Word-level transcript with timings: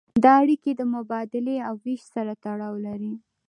دا 0.23 0.31
اړیکې 0.43 0.71
د 0.75 0.81
مبادلې 0.95 1.57
او 1.67 1.75
ویش 1.83 2.01
سره 2.13 2.31
تړاو 2.43 2.75
لري. 2.85 3.13